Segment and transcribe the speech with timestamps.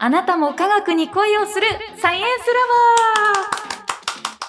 [0.00, 1.66] あなたも科学に恋をする。
[2.00, 2.46] サイエンス
[3.26, 3.32] ラ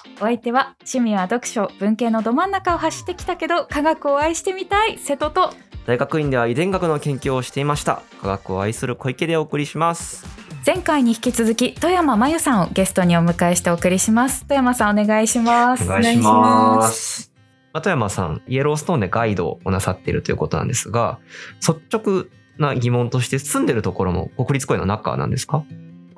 [0.06, 0.16] バー。
[0.18, 5.52] お相手は趣味は読書文系のど真ん中を走ってきたけど科学を愛してみたい瀬戸と。
[5.86, 8.00] 大学院では遺伝学の研究をしていました。
[8.22, 10.24] 科学を愛する小池でお送りします。
[10.64, 14.42] 前回に引き続き富山真由さんをゲストにお迎えしてお送りします。
[14.42, 15.82] 富山さんお願いします。
[15.82, 17.32] お願いします。
[17.72, 21.18] まあ富山さんイエローストーンでガイドをなさっているということなんですが
[21.60, 22.26] 率直
[22.60, 25.64] な疑問として住んでるところも国立公園の中なんですか？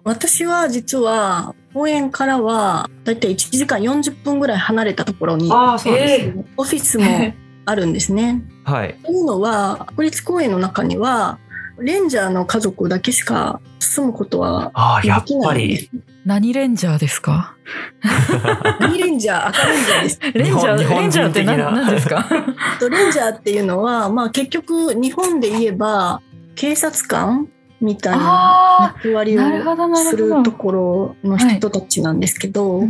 [0.04, 7.04] 私は実は公園からはだいたい1時間40分ぐらい離れたところにああそうですね、オフィスも
[7.64, 8.42] あるんですね。
[8.64, 8.96] はい。
[9.04, 11.38] というのは国立公園の中には
[11.78, 15.88] レンジャーの家族だけしか住むことはああやっできなぱいんです。
[15.92, 16.00] り。
[16.24, 17.54] 何レンジャーですか？
[18.80, 19.46] 何レンジャー？
[19.48, 20.20] 赤レンジャーです。
[20.34, 22.26] レンジャーレンジャーって何何ですか？
[22.80, 26.20] とレンジャーっていうのは、まあ、結局日本で言えば
[26.54, 27.48] 警察官
[27.82, 32.84] みたいなあ役割をするところの人たちなんですけど、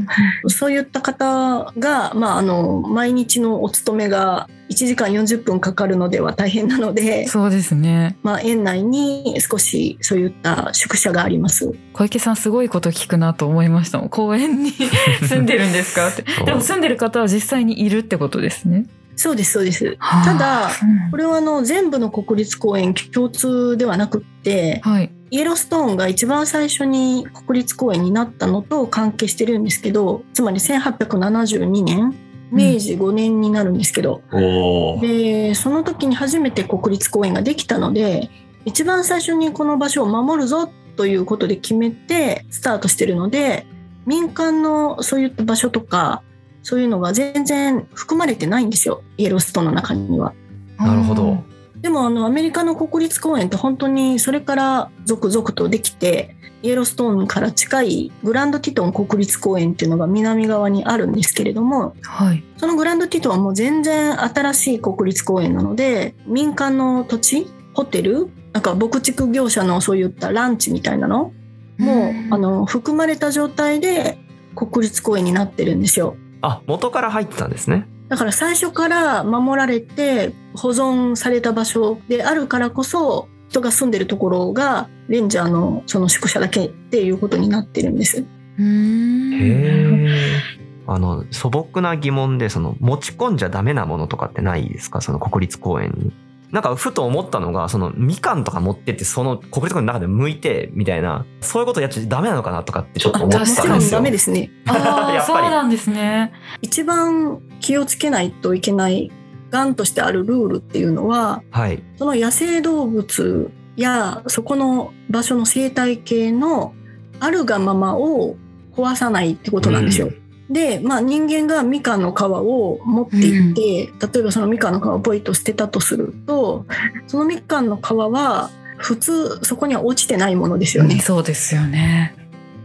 [0.48, 8.18] そういった方が、まあ、あの毎日のお勤めが1時間40分かかるのでは大変なので、そうですね。
[8.22, 11.72] まあ、園内に少しそういった宿舎があります。
[11.94, 14.08] 小池さんすごいこと聞くなと思いましたもん。
[14.10, 14.72] 公園に
[15.26, 16.22] 住んでるんですかって。
[16.44, 18.84] でも住んでる方は実際にいるってことですね
[19.16, 19.96] そうですそうです。
[19.98, 25.12] はあただうんこれはあの全部の国立公園共通ではなくってはい。
[25.30, 32.14] イエローストーンが一番最初に国立公園になったのと関係してるんですけどつまり1872年
[32.50, 38.30] 明治5年になるんですけど、おおでその時に初めて国立公園ができたので
[38.66, 43.66] 一番最初にこの場所を守るぞということで決めてスタートしてるので
[44.04, 46.22] 民間のそういった場所とか
[46.62, 49.02] そういうのが全然含まれてないんですよ。
[49.16, 50.34] イエローストーンの中には。
[50.78, 51.42] なるほど。
[51.80, 62.44] でもあのアメリカの国立公園って本当にそれから続々とできてイエローストーンから近いグランドティトン国立公園っていうのが南側にあるんですけれどもはい。
[62.56, 71.32] そのグランドティトンはもう全然新しい国立公園なので民間の土地ホテルなんか牧畜業者のそういったランチみたいなの
[71.78, 74.18] もうあの含まれた状態で
[74.54, 76.16] 国立公園になってるんですよ。
[76.42, 77.88] あ元から入ってたんですね。
[78.08, 88.24] だから最初から守られて保存された場所であるからこそ人が住んでるところがレンジャーのその宿舎だけっていうことになってるんです。
[88.58, 89.34] うーん。
[89.34, 90.42] へえ
[90.86, 95.00] あの素朴な疑問でその持ち込んじゃダメなものとかってないですか？
[95.00, 96.12] その国立公園に
[96.52, 103.62] なんかふと思ったのがそのみかんとか持ってってその国立公園の中で剥いてみたいなそういうことやっちゃダメなのかなとかってちょっと思ったんもですよ。
[103.64, 104.50] ちろんダメですね。
[104.66, 105.38] ああやっぱり。
[105.40, 106.32] そうなんですね。
[106.60, 109.10] 一番気をつけないといけない
[109.50, 111.82] 癌としてあるルールっていうのははい。
[111.96, 116.74] その野生動物やそこの場所の生態系の
[117.18, 118.36] あるがままを
[118.76, 120.10] 壊さないってことなんですよ。
[120.50, 126.66] で、まあ、人間がみかんの皮を持っていって、例えばそのみかんの皮をポイと捨てたとすると
[127.06, 130.98] そのみかんの皮は普通そこには落ちてないものですよね。
[131.00, 132.14] そうですよね。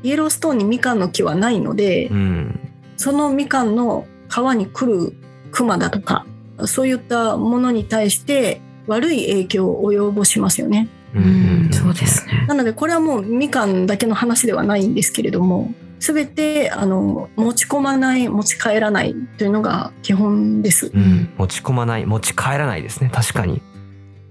[0.04, 2.60] イエローストーンにみかんの木はないので、うん。
[2.98, 5.14] そのみかんの皮に来る
[5.52, 6.26] クマだとか
[6.66, 10.90] そういったものに対して悪い影響を及ぼしますよね。
[11.14, 11.24] うん。
[11.24, 11.28] う
[11.70, 12.46] んそうですね。
[12.48, 20.92] なのでこれはもうみかんだけの話ではないんですけれども全てあの持ち込まない持ち帰らないというのが基本です。
[20.94, 23.62] うん持ち込まない持ち帰らないですね確かに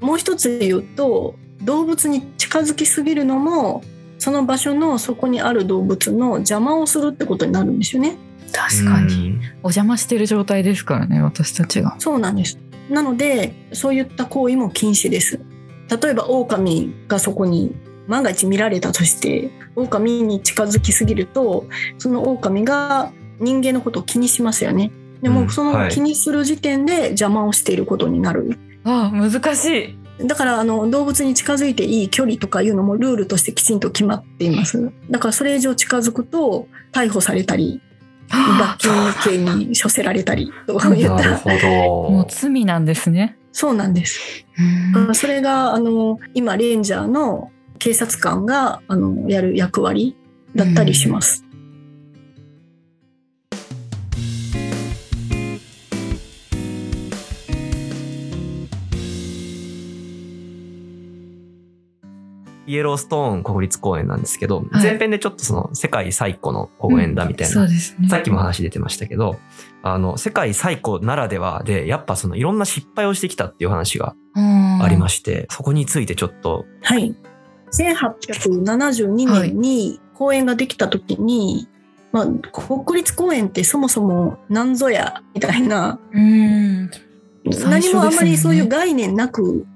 [0.00, 3.82] もう一つ言うと動物に近づきすぎるのも
[4.18, 8.16] その場所のそこにある動物の邪魔をするってことになるんですよね。
[8.52, 12.58] 確かにうんお邪魔してる状態ですからね私たちがそうなんです。
[12.88, 15.40] なのでそういった行為も禁止です。
[15.88, 17.74] 例えば狼がそこに
[18.06, 21.66] 万が一見られたとして狼に近づきすぎると
[21.98, 24.90] その狼が人間のことを気にしますよね。
[25.22, 28.58] でうんもそはいの気にする時点で邪魔をしていることになる。
[28.84, 34.90] ああ難しいだからあの動物に近づいていい距離とかいうのもルールとしてきちんと決まっています。
[35.10, 37.82] だからそれ以上近づくと逮捕されたり
[38.28, 44.20] 罰金刑に処せられたりといったなるほもうど罪なんですねそうなんです。
[44.96, 50.16] うんそれがあの今レンジャーの警察官があのやる役割
[50.54, 51.46] だったりします。
[62.66, 69.38] イエローストーン国立公園なんですけど、はい前編でちょっとその世界最古の公園だみたいな、そうですねさっきも話出てましたけど、
[69.82, 77.14] あの、世界最古ならではで、やっぱそのいろんな失敗をしてきたっていう話がありましして、そこについてちょっとはい。
[77.78, 81.68] 1872年に公園ができた時に、
[82.12, 85.98] まあ、国立公園ってそもそも何ぞやみたいな。
[86.12, 86.90] うん。
[87.44, 89.66] 何もあんまりそういう概念なく、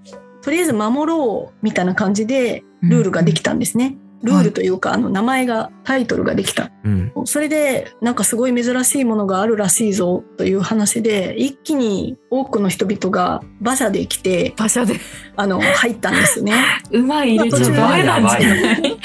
[0.43, 3.97] とりあえず守ろうみたいな感じでルールができたんですね。
[4.22, 6.70] ルールというか、あの名前がタイトルができた。
[6.84, 7.12] うん。
[7.25, 14.94] それでなんかすごい珍しいものがあるらしいぞという話で一気に多くの人々が馬車で来て馬車で
[15.37, 16.55] あの入ったんですね。
[16.93, 18.99] 馬入れちゃまあダメなんじゃない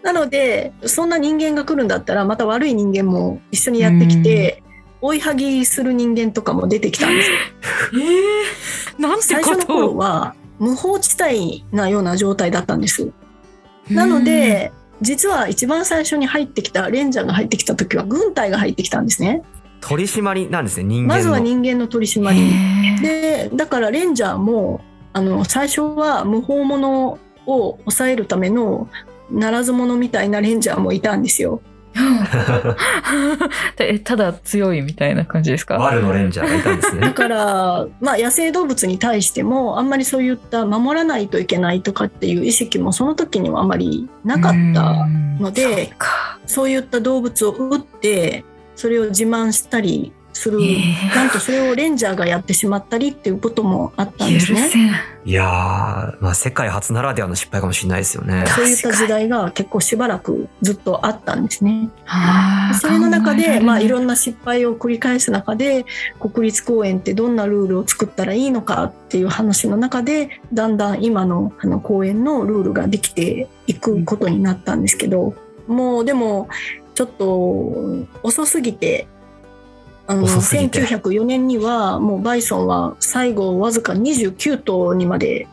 [0.02, 4.62] なのでそんな人間が来るんだったらまた悪い人間も一緒にやってきて
[5.00, 7.36] 追いはぎする人間とかも出てきたんですよ。
[7.94, 13.12] えー、なんてこ最初の頃とは無法地帯なような状態だったんです。
[13.90, 19.42] なので実は一番最初に入ってきたレンジャーが入ってきた時は軍隊が入ってきたんですね。
[19.80, 21.14] 取り締まりなんですね、人間の。
[21.14, 23.00] まずは人間の取り締まり。
[23.00, 24.80] でだからレンジャーも
[25.12, 28.88] あの最初は無法者を抑えるための
[29.30, 31.62] ならず者みたいなレンジャーもいたんですよ。
[33.78, 35.74] えただ強いみたいな感じですか？
[35.76, 37.12] ワルのレンジャーがいたんですだね。
[37.14, 45.06] から、まあ、野生動物に対してもあんまりそういった守らないといけないとかっていう意識もその時にはあまりなかった
[45.42, 45.92] ので
[46.46, 48.44] そういった動物を撃って
[48.76, 54.70] それを自慢したりする、えーなんとそれをレンジャーがやってしまったりっていうこともあったん許ですね。
[55.24, 55.46] いやー、
[56.22, 58.44] まあ世界初ならではの失敗かもしれないですよね。
[58.54, 61.90] そういった時代が結構しばらくずっとあったんですね。
[62.80, 65.84] それの中で、まあ、いろんな失敗を繰り返す中で
[66.20, 75.34] 国立公園ってどんなルールを作ったらいいのかっていう話の中でだんだん今のあの公園のルールができていくことになったんですけど
[75.66, 76.48] もうでも
[76.94, 79.08] ちょっと遅すぎて。
[80.10, 85.46] あの遅すぎて1904年にはもうバイソンは最後わずか29頭にまで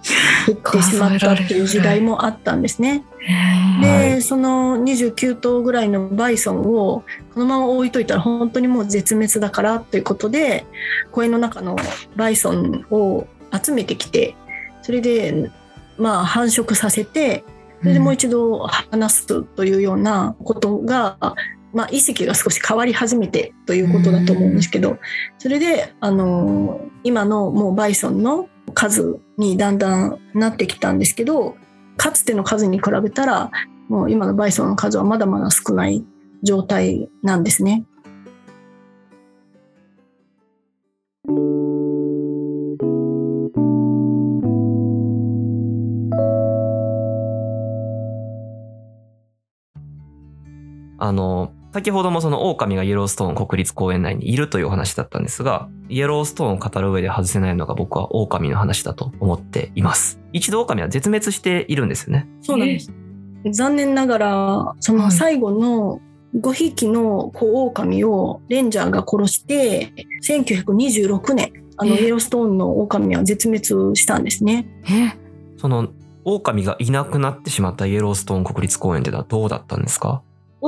[0.48, 3.04] 減ってしまったっていう時代もあったんですね。
[3.82, 7.04] で、はいその29頭ぐらいのバイソンを
[7.34, 10.66] このまま置いといたら本当にもう絶滅だからということで
[11.12, 11.76] 公園の中の
[12.16, 14.36] バイソンを集めてきて
[14.82, 15.52] それで
[15.98, 17.44] まあ繁殖させて
[17.82, 21.36] それでもう一度話すというようなことが、
[21.76, 24.98] まあ、意識が少し変わり始めてということだと思うんですけど
[25.38, 31.58] それであの今のもうバイソンの数にだんだんなってきたんですけど
[31.98, 33.52] かつての数に比べたら
[33.90, 36.06] もう今のバイソンの数はまだまだ少ない
[36.44, 37.86] 状態なんですね。
[50.98, 60.22] あの、先ほどもその狼がイエローストーン国立公園内にいるというお話だったんですが、イエローストーンを語る上で外せないのが僕は狼の話だと思っています。
[60.32, 62.30] 一度狼は絶滅しているんですよね。
[62.42, 62.94] そうなんです。
[63.52, 66.00] 残念ながらその最後の
[66.40, 69.92] 5匹の子狼をレンジャーが殺して
[70.26, 74.66] 1926年あのえイエローストーンの狼は絶滅したんですね。
[74.90, 75.14] え
[75.58, 75.90] その
[76.24, 80.22] 狼がいなくなってしまったイエローストーン国立公園ってのはどうだったんですか？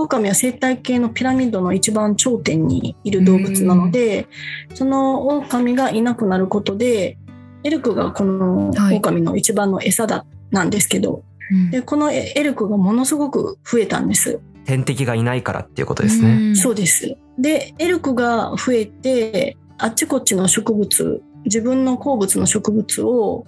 [0.03, 4.27] 狼は生態系のピラミッドの一番頂点にいる動物なので
[4.73, 7.17] その狼がいなくなることで
[7.63, 14.41] エルクがこのはい狼の一番の餌だなんですけど、うんでこのエルクがものすごく増えたんです。
[14.65, 16.55] 天敵がいないからっていうことですね。
[16.55, 17.15] そうです。
[17.39, 23.45] で、エルクが増えて、あっちこっちの植物、自分の好物の植物を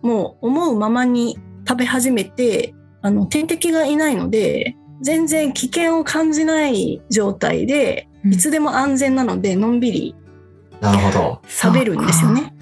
[0.00, 2.72] もう思うままに食べ始めて、
[3.02, 10.14] あの天敵がいないので、全然危険を感じない状態で、うんいつでも安全なので、のんびり
[10.80, 11.40] なるほど。
[11.46, 12.54] 食べるんですよね。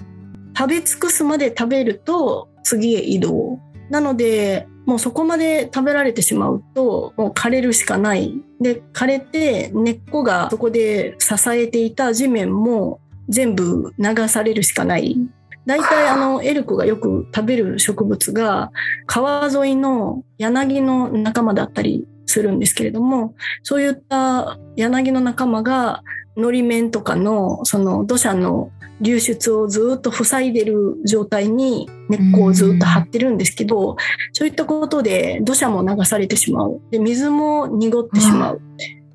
[0.57, 3.59] 食べ尽くすまで食べると次へ移動。
[3.89, 8.33] なので、もうそこまで食べられてしまうと、もう枯れるしかない。
[8.59, 15.17] で、枯れて根っこがそこで支えていた地面も全部流されるしかない。
[15.65, 18.71] 大体あのエルクがよく食べる植物が
[19.05, 23.33] 川沿いの柳の仲間だったりするんですけれども、
[23.63, 26.03] そういった柳の仲間が
[26.37, 28.71] のり面とかのその土砂の
[29.01, 33.95] 流出をずっと塞いでる状態に根っこをずっと張ってるんですけど、
[34.33, 36.81] そういったことで土砂も流されてしまう。
[36.91, 38.61] で、水も濁ってしまう。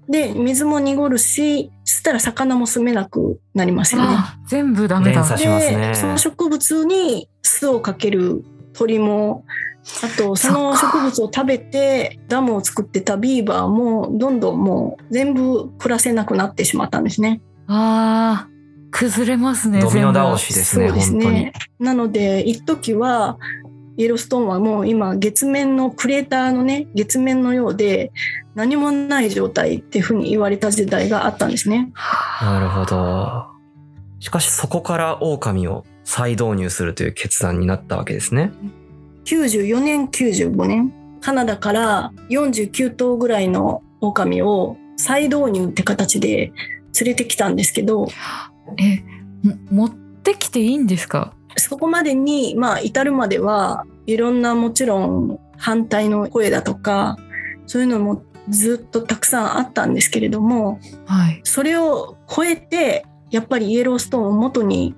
[0.08, 4.08] で、水も濁るし、そしたら魚も住めなくなりますよね。
[4.10, 9.44] あ全部ダメだ連鎖しますねで、その植物に巣をかける鳥も、
[10.02, 17.42] あとその植物を食べてダムを作ってたビーバーもどんどんもう全部暮らせなくなってしまったんですね。
[17.66, 18.54] あー
[18.90, 21.52] 崩れますねドミノ倒しですね、そうです本当にね。。
[21.80, 23.38] なので、一時は、
[23.96, 28.12] イエローストーンはもう今月面のクレーターのね月面のようで
[28.56, 31.92] 何もない状態っていうふうに言われた時代があったんですね。
[32.40, 33.46] なるほど。
[34.18, 38.52] しかしそこから狼を再導入するという決断になったわけですね。
[39.24, 46.52] 94年95年カナダから49頭ぐらいの狼を再導入って形で
[47.00, 48.06] 連れてきたんですけど
[48.78, 49.02] え
[49.46, 51.34] も持ってきていいんですか？
[51.56, 57.16] そこまでにまあ至るまではいろんなもちろん反対の声だとか
[57.66, 61.40] そういうのもずっとたくさんあったんですけれどもはい。
[61.44, 64.94] それを超えてやっぱりイエローストーンを元に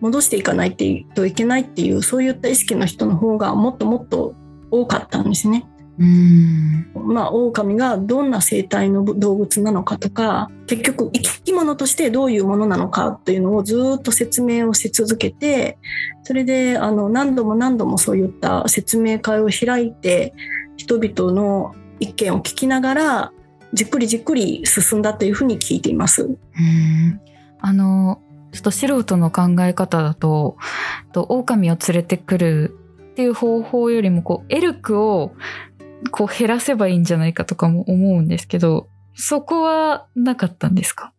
[0.00, 4.34] 戻していかないといけないっていうそういった意識の人の方がもっともっと
[4.70, 5.66] 多かったんですね。
[5.98, 15.76] うんまあ、狼がどんな生態の動物なのかとか結局生き物としてどういうものなのかっていうのをずっと説明をし続けて
[16.22, 20.32] それであの何度も何度もそういった説明会を開いて
[20.78, 23.32] 人々の意見を聞きながら
[23.74, 26.22] じっくりじっくり進んだというふうに聞いています。
[26.22, 27.20] うん
[27.60, 30.56] あのちょっと素人の考え方だと
[31.12, 32.76] と狼を連れてくる
[33.12, 35.32] っていう方法よりもこうエルクを
[36.10, 41.12] こう減らせばいいんじゃないかとかも思うんですけどそこはなかったんですか？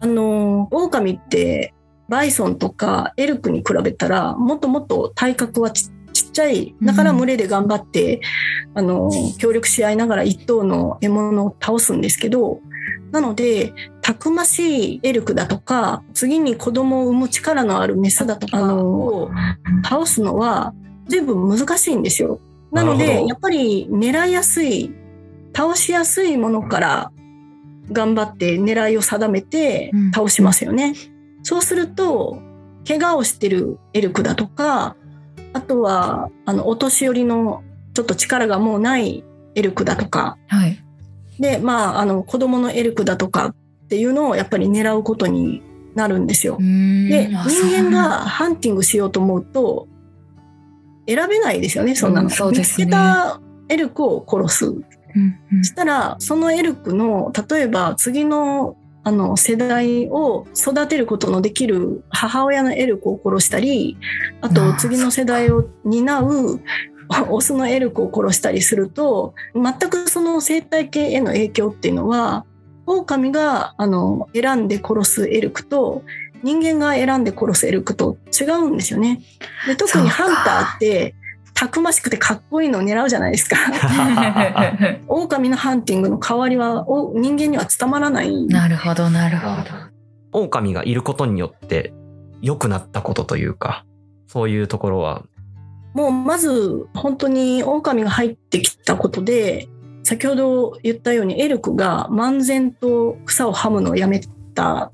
[0.00, 1.72] あの狼って
[2.08, 8.20] バイソンとかエルクに比べたらもっともっと体格はちっちゃいだから群れで頑張って、
[8.74, 12.60] あの協力し合いながら一頭の獲物を倒すんですけど
[13.10, 13.72] なので
[14.04, 19.30] たくましいエルクだとか次に子供を産む力のあるメスだとかを
[19.82, 20.74] 倒すのは
[21.08, 22.38] 全部難しいんですよ。
[22.70, 24.92] なのでやっぱり狙いやすい
[25.56, 27.12] 倒しやすいものから
[27.92, 30.10] 頑張って狙いを定めてうん。
[30.12, 30.94] 倒しますよね。
[31.42, 32.42] そうすると
[32.86, 34.96] 怪我をしてるエルクだとか
[35.54, 37.62] あとはあのお年寄りの
[37.94, 40.36] ちょっと力がもうないエルクだとか。
[40.48, 40.78] はい。
[41.40, 45.62] でまああの子供のエルクだとかっていうのをやっぱり狙うことに
[45.94, 46.58] なるんですよ。
[46.58, 49.88] でで人間がハンティングしようと思うと
[51.06, 52.86] 選べないですよねそんなの、うんそうですね。
[52.86, 54.66] 見つけたエルクを殺す。
[54.66, 54.82] うん
[55.52, 55.64] うん。
[55.64, 58.76] そしたらそのエルクの例えば次の
[59.06, 63.98] あの世代を育てることのできる母親のエルクを殺したり
[64.40, 66.60] あと次の世代を担う
[67.28, 72.46] オスのエルクを殺したりすると全くその生態系への影響っていうのは
[72.86, 76.02] 狼があの選んで殺すエルクと
[76.42, 79.22] 人間が選んで殺すエルクと違うんですよね。
[79.66, 81.14] で特にハンターって
[81.54, 83.56] たくましくてかっこいいのを狙うじゃないですか。
[85.08, 88.46] 狼のハンティングの代わりはお人間には伝わらない。
[88.46, 89.94] なるほどなるほど
[90.34, 91.94] 狼がいることによって
[92.42, 93.86] 良くなったことというか、
[94.26, 95.24] そういうところは、
[95.94, 99.68] もうまず本当に狼が入ってきたことで
[100.04, 104.20] 先ほど言ったようにエルクが漫然と草をはむのをやめ
[104.54, 104.92] た。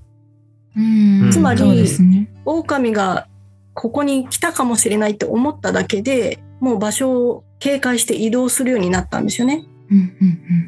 [0.77, 1.31] うん。
[1.31, 2.31] つまりね。
[2.45, 3.27] 狼が
[3.75, 9.67] ここに来たかもしれないって思っただけでもう場所を警戒して移動するようになったんですよね。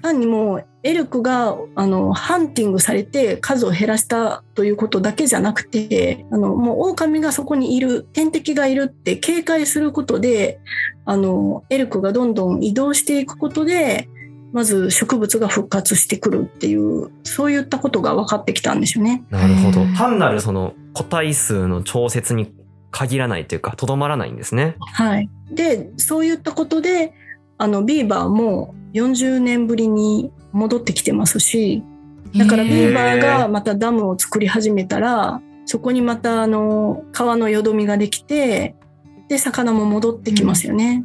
[0.03, 10.59] 単にもうエルクがあのハンティングされて数を減らしたということだけじゃなくてあのもう狼がそこにいる天敵がいるって警戒することで
[11.05, 14.09] あのエルクがどんどん移動していくことで
[14.53, 19.25] まず植物が復活してくるっていうそういったことが分かってきたんですよね。
[19.31, 19.85] なるほど。
[19.97, 22.55] 単なるその個体数の調節に
[22.91, 24.77] 限らないというか、とどまらないんですね。
[24.79, 27.15] はい、でそういったことで
[27.59, 31.83] あのビーバーも40年ぶりに戻ってきてますし
[32.35, 38.75] うんだからビへーバーがまたダムを作り始めたらそこにまたあの川のよどみができて
[39.29, 41.05] で魚も戻ってきますよね。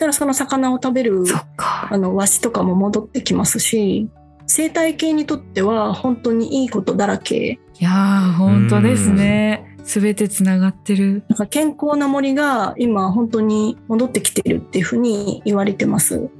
[0.00, 1.24] そしたらその魚を食べる
[1.58, 4.08] あのワシとかも戻ってきますし
[4.46, 7.60] 生態系にとっては本当にいいことだらけ。
[7.78, 9.76] いやー本当ですね。
[9.84, 11.22] すべてつながってる。
[11.28, 16.30] なんか健康な森が今本当に戻ってきてるっていうふうに言われてます。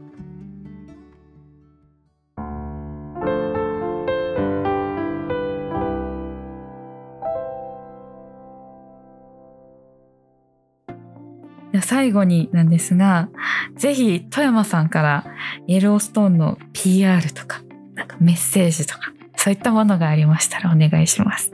[11.82, 13.28] 最後になんですが
[13.76, 15.24] ぜひ富山さんから
[15.66, 17.62] イエローストーンの PR とか
[17.94, 21.52] なんかメッセージとかそういったものがありましたらお願いします。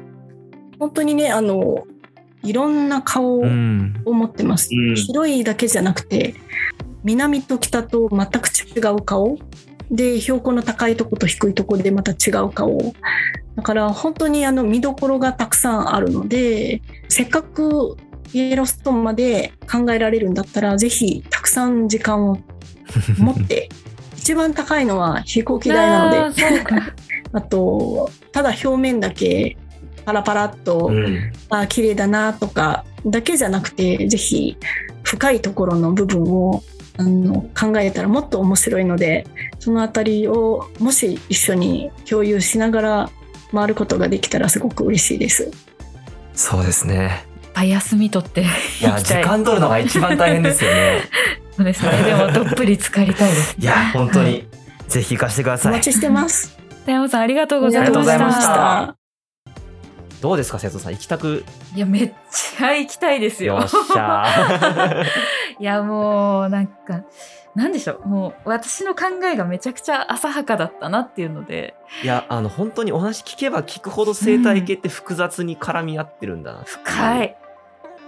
[0.78, 1.87] 本当にねあの
[2.42, 3.94] いろんな顔をうん。
[4.04, 6.35] 持ってます、うん広いだけじゃなくて
[7.04, 9.38] 南と北と全く違う顔
[9.90, 12.76] で標高の高いとこと低いとこでまた違う顔
[13.56, 17.96] だから本当にあの見どころがたくさんあるのでせっかく
[18.33, 22.38] イエローストーンまで考えられるんだったらぜひたくさん時間を
[23.18, 23.68] 持って
[24.16, 26.42] 一番高いのは飛行機代なので
[27.33, 29.56] あとただ表面だけ
[30.04, 31.33] パラパラっと、うん。
[31.50, 34.56] あー綺麗だなとかだけじゃなくてぜひ
[35.02, 36.62] 深いところの部分を
[36.97, 39.26] あの考えたらもっと面白いので
[39.59, 43.11] そのあたりをもし一緒に共有しながら
[43.52, 45.50] 回ることができたらすごく嬉しいです。
[46.35, 47.25] そうですね
[47.57, 48.45] ぱい休み取ってい
[48.83, 51.01] や時間取るのが一番大変ですよね。
[51.57, 51.91] そうですね。
[52.03, 53.57] でもどっぷり浸かりたいです。
[53.59, 54.47] いや本当に
[54.89, 55.73] ぜひ行かせてください。
[55.73, 56.55] お待ちしてます。
[56.85, 58.15] 田山さんありがとうございました。
[58.45, 58.97] た。
[60.21, 60.93] どうですか瀬戸さん。
[60.93, 61.45] 行きたく？
[61.75, 63.55] いやめっちゃ行きたいですよ。
[63.55, 65.03] よっしゃ
[65.59, 67.05] いやもうなんか
[67.55, 68.07] なんでしょう。
[68.07, 71.75] もう私の考えがめちゃくちゃ浅はかだったなっていうので。
[72.03, 77.37] いやあの本当にお話聞けば聞くほど生態系って複雑に絡み合ってるんだな、深い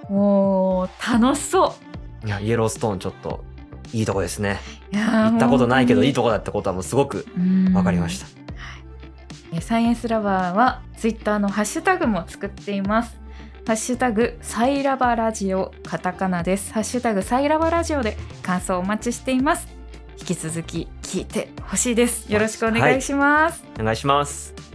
[0.09, 0.88] もう
[1.23, 1.75] 楽しそ
[2.25, 2.26] う。
[2.26, 3.45] いやイエローストーンちょっと
[3.93, 4.59] いいとこですね。
[4.93, 8.26] 行ったことないけどいいととこだってことはもうすごく分かりました。
[9.55, 13.19] たサイエンスラバーはツイッターのハッシュタグも作っています。
[13.67, 16.73] ハッシュタグサイラバラジオカタカナです。
[16.73, 19.69] ハッシュタグサイラバラジオで感想お待ちしています。
[20.19, 22.33] 引き続き聞いてほしいです。
[22.33, 24.67] よろしくお願いします、お願いします